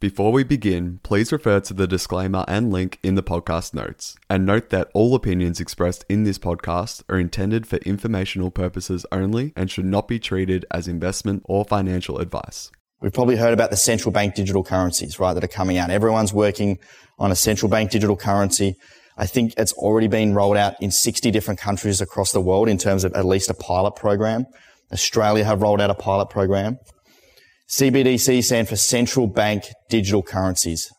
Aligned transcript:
Before 0.00 0.30
we 0.30 0.44
begin, 0.44 1.00
please 1.02 1.32
refer 1.32 1.58
to 1.58 1.74
the 1.74 1.88
disclaimer 1.88 2.44
and 2.46 2.72
link 2.72 3.00
in 3.02 3.16
the 3.16 3.22
podcast 3.22 3.74
notes. 3.74 4.14
And 4.30 4.46
note 4.46 4.70
that 4.70 4.92
all 4.94 5.16
opinions 5.16 5.58
expressed 5.58 6.04
in 6.08 6.22
this 6.22 6.38
podcast 6.38 7.02
are 7.08 7.18
intended 7.18 7.66
for 7.66 7.78
informational 7.78 8.52
purposes 8.52 9.04
only 9.10 9.52
and 9.56 9.68
should 9.68 9.86
not 9.86 10.06
be 10.06 10.20
treated 10.20 10.64
as 10.70 10.86
investment 10.86 11.42
or 11.46 11.64
financial 11.64 12.18
advice. 12.18 12.70
We've 13.00 13.12
probably 13.12 13.34
heard 13.34 13.52
about 13.52 13.70
the 13.70 13.76
central 13.76 14.12
bank 14.12 14.36
digital 14.36 14.62
currencies, 14.62 15.18
right, 15.18 15.34
that 15.34 15.42
are 15.42 15.48
coming 15.48 15.78
out. 15.78 15.90
Everyone's 15.90 16.32
working 16.32 16.78
on 17.18 17.32
a 17.32 17.36
central 17.36 17.68
bank 17.68 17.90
digital 17.90 18.16
currency. 18.16 18.76
I 19.16 19.26
think 19.26 19.54
it's 19.56 19.72
already 19.72 20.06
been 20.06 20.32
rolled 20.32 20.58
out 20.58 20.74
in 20.80 20.92
60 20.92 21.32
different 21.32 21.58
countries 21.58 22.00
across 22.00 22.30
the 22.30 22.40
world 22.40 22.68
in 22.68 22.78
terms 22.78 23.02
of 23.02 23.14
at 23.14 23.24
least 23.24 23.50
a 23.50 23.54
pilot 23.54 23.96
program. 23.96 24.46
Australia 24.92 25.42
have 25.42 25.60
rolled 25.60 25.80
out 25.80 25.90
a 25.90 25.94
pilot 25.94 26.30
program. 26.30 26.78
CBDC 27.70 28.42
stand 28.42 28.68
for 28.68 28.76
central 28.76 29.26
bank 29.26 29.64
digital 29.90 30.22
currencies. 30.22 30.90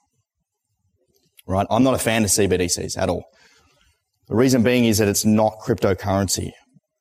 Right? 1.48 1.66
I'm 1.70 1.84
not 1.84 1.96
a 1.96 2.00
fan 2.00 2.24
of 2.24 2.30
CBDCs 2.30 2.96
at 2.98 3.10
all. 3.10 3.24
The 4.28 4.36
reason 4.36 4.62
being 4.62 4.86
is 4.86 5.00
that 5.00 5.08
it's 5.08 5.26
not 5.26 5.54
cryptocurrency. 5.66 6.52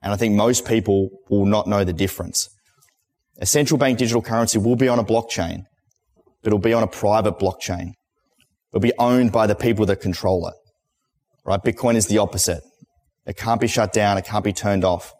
And 0.02 0.12
I 0.12 0.16
think 0.16 0.34
most 0.34 0.66
people 0.66 1.10
will 1.28 1.44
not 1.44 1.66
know 1.66 1.84
the 1.84 1.92
difference. 1.92 2.48
A 3.40 3.46
central 3.46 3.76
bank 3.76 3.98
digital 3.98 4.22
currency 4.22 4.58
will 4.58 4.76
be 4.76 4.88
on 4.88 4.98
a 4.98 5.04
blockchain, 5.04 5.64
but 6.42 6.48
it'll 6.48 6.58
be 6.58 6.72
on 6.72 6.82
a 6.82 6.88
private 6.88 7.38
blockchain. 7.38 7.92
It'll 8.72 8.80
be 8.80 8.92
owned 8.98 9.32
by 9.32 9.46
the 9.46 9.54
people 9.54 9.84
that 9.86 10.00
control 10.00 10.48
it. 10.48 10.54
Right? 11.44 11.60
Bitcoin 11.62 11.96
is 11.96 12.06
the 12.06 12.18
opposite. 12.18 12.62
It 13.26 13.36
can't 13.36 13.60
be 13.60 13.66
shut 13.66 13.92
down. 13.92 14.16
It 14.16 14.24
can't 14.24 14.44
be 14.44 14.54
turned 14.54 14.84
off 14.84 15.12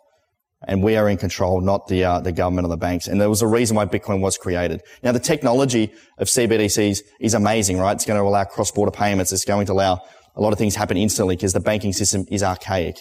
and 0.66 0.82
we 0.82 0.96
are 0.96 1.08
in 1.08 1.16
control, 1.16 1.60
not 1.60 1.86
the 1.86 2.04
uh, 2.04 2.20
the 2.20 2.32
government 2.32 2.66
or 2.66 2.70
the 2.70 2.76
banks. 2.76 3.06
And 3.06 3.20
there 3.20 3.28
was 3.28 3.42
a 3.42 3.46
reason 3.46 3.76
why 3.76 3.86
Bitcoin 3.86 4.20
was 4.20 4.36
created. 4.36 4.82
Now, 5.02 5.12
the 5.12 5.20
technology 5.20 5.92
of 6.18 6.26
CBDCs 6.26 7.00
is 7.20 7.34
amazing, 7.34 7.78
right? 7.78 7.92
It's 7.92 8.04
going 8.04 8.18
to 8.18 8.24
allow 8.24 8.44
cross-border 8.44 8.90
payments. 8.90 9.32
It's 9.32 9.44
going 9.44 9.66
to 9.66 9.72
allow 9.72 10.02
a 10.34 10.40
lot 10.40 10.52
of 10.52 10.58
things 10.58 10.74
happen 10.74 10.96
instantly 10.96 11.36
because 11.36 11.52
the 11.52 11.60
banking 11.60 11.92
system 11.92 12.24
is 12.30 12.42
archaic. 12.42 12.98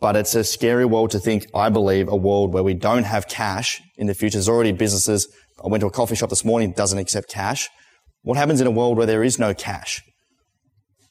But 0.00 0.16
it's 0.16 0.34
a 0.34 0.42
scary 0.42 0.84
world 0.84 1.10
to 1.12 1.20
think. 1.20 1.46
I 1.54 1.68
believe 1.68 2.08
a 2.08 2.16
world 2.16 2.52
where 2.52 2.62
we 2.62 2.74
don't 2.74 3.04
have 3.04 3.28
cash 3.28 3.80
in 3.96 4.06
the 4.06 4.14
future. 4.14 4.38
There's 4.38 4.48
already 4.48 4.72
businesses. 4.72 5.28
I 5.62 5.68
went 5.68 5.82
to 5.82 5.86
a 5.86 5.90
coffee 5.90 6.16
shop 6.16 6.30
this 6.30 6.44
morning 6.44 6.72
doesn't 6.72 6.98
accept 6.98 7.28
cash. 7.28 7.68
What 8.22 8.36
happens 8.36 8.60
in 8.60 8.66
a 8.66 8.70
world 8.70 8.96
where 8.96 9.06
there 9.06 9.22
is 9.22 9.38
no 9.38 9.54
cash? 9.54 10.02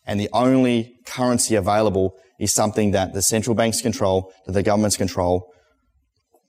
And 0.06 0.20
the 0.20 0.30
only 0.34 0.96
currency 1.06 1.56
available 1.56 2.16
is 2.42 2.52
something 2.52 2.92
that 2.92 3.14
the 3.14 3.22
central 3.22 3.56
banks 3.56 3.82
control, 3.82 4.34
that 4.48 4.54
the 4.54 4.64
governments 4.64 4.98
control, 4.98 5.48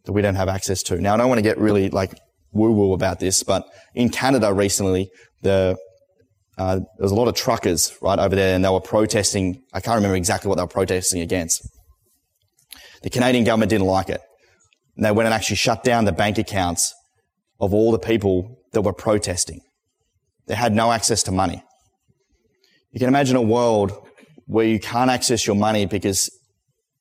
that 0.05 0.13
we 0.13 0.23
don't 0.23 0.35
have 0.35 0.49
access 0.49 0.83
to. 0.83 0.99
Now, 0.99 1.15
I 1.15 1.17
don't 1.19 1.29
want 1.29 1.39
to 1.39 1.43
get 1.43 1.59
really 1.59 1.91
like 1.91 2.19
woo-woo 2.53 2.95
about 2.95 3.21
this, 3.21 3.43
but 3.43 3.65
in 3.95 4.09
Canada 4.09 4.53
recently, 4.53 5.11
the 5.43 5.77
uh, 6.59 6.77
there 6.77 6.87
was 6.99 7.13
a 7.13 7.15
lot 7.15 7.29
of 7.29 7.35
truckers 7.35 7.97
right 8.03 8.19
over 8.19 8.35
there, 8.35 8.55
and 8.55 8.65
they 8.65 8.69
were 8.71 8.81
protesting. 8.81 9.63
I 9.73 9.81
can't 9.81 9.97
remember 9.97 10.17
exactly 10.17 10.49
what 10.49 10.57
they 10.57 10.63
were 10.63 10.79
protesting 10.81 11.21
against. 11.21 11.63
The 13.03 13.11
Canadian 13.11 13.45
government 13.45 13.71
didn't 13.71 13.87
like 13.87 14.09
it. 14.09 14.21
And 14.97 15.05
they 15.05 15.13
went 15.13 15.27
and 15.27 15.35
actually 15.35 15.57
shut 15.57 15.83
down 15.85 16.05
the 16.05 16.13
bank 16.13 16.39
accounts 16.39 16.95
of 17.61 17.73
all 17.75 17.93
the 17.93 17.99
people 17.99 18.59
that 18.73 18.83
were 18.83 18.93
protesting. 18.93 19.61
They 20.47 20.55
had 20.55 20.75
no 20.75 20.93
access 20.93 21.23
to 21.25 21.33
money. 21.33 21.63
You 22.93 22.99
can 22.99 23.09
imagine 23.09 23.37
a 23.37 23.43
world 23.43 23.91
where 24.53 24.67
you 24.67 24.79
can't 24.79 25.11
access 25.11 25.47
your 25.47 25.57
money 25.57 25.87
because 25.87 26.31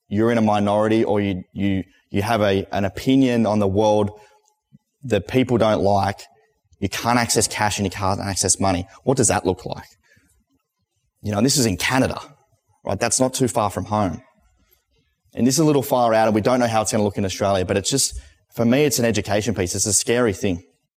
you're 0.08 0.32
in 0.32 0.38
a 0.38 0.42
minority 0.42 1.04
or 1.04 1.20
you, 1.20 1.44
you, 1.54 1.84
you 2.10 2.22
have 2.22 2.42
a, 2.42 2.66
an 2.72 2.86
opinion 2.86 3.46
on 3.46 3.60
the 3.60 3.68
world 3.68 4.12
that 5.04 5.28
people 5.28 5.58
don't 5.58 5.82
like. 5.82 6.22
You 6.80 6.90
can't 6.90 7.20
access 7.20 7.48
cash 7.48 7.78
and 7.78 7.86
you 7.86 7.92
can't 7.92 8.20
access 8.20 8.60
money. 8.60 8.88
What 9.04 9.18
does 9.18 9.28
that 9.28 9.46
look 9.46 9.66
like? 9.66 9.88
You 11.22 11.32
know, 11.32 11.42
this 11.42 11.58
is 11.58 11.66
in 11.66 11.78
Canada, 11.78 12.20
right? 12.86 13.00
That's 13.00 13.20
not 13.20 13.34
too 13.34 13.48
far 13.48 13.70
from 13.70 13.86
home. 13.86 14.22
And 15.36 15.46
this 15.46 15.56
is 15.56 15.60
a 15.60 15.66
little 15.66 15.84
far 15.84 16.14
out 16.14 16.28
and 16.28 16.36
we 16.36 16.42
don't 16.42 16.60
know 16.60 16.68
how 16.68 16.82
it's 16.82 16.92
going 16.92 17.00
to 17.00 17.06
look 17.06 17.18
in 17.18 17.26
Australia, 17.26 17.66
but 17.66 17.78
it's 17.78 17.90
just, 17.90 18.20
for 18.56 18.66
me, 18.66 18.86
it's 18.86 19.00
an 19.00 19.06
education 19.06 19.54
piece. 19.56 19.76
It's 19.76 19.86
a 19.86 19.94
scary 19.94 20.34
thing. 20.34 20.64